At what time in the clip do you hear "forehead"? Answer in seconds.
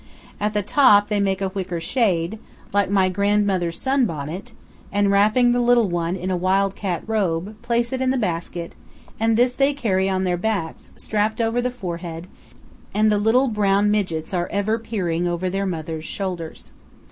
11.69-12.25